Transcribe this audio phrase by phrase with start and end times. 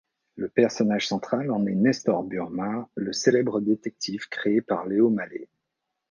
[0.35, 5.47] Le personnage central en est Nestor Burma, le célèbre détective créé par Leo Malet.